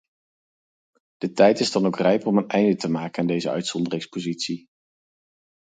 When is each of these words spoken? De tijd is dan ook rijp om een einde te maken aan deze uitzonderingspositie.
De 1.17 1.31
tijd 1.31 1.59
is 1.59 1.71
dan 1.71 1.85
ook 1.85 1.97
rijp 1.97 2.25
om 2.25 2.37
een 2.37 2.47
einde 2.49 2.75
te 2.75 2.89
maken 2.89 3.21
aan 3.21 3.27
deze 3.27 3.49
uitzonderingspositie. 3.49 4.65